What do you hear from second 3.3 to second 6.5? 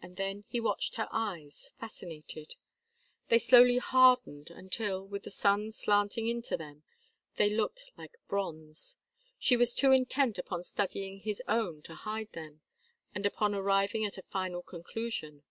slowly hardened, until, with the sun slanting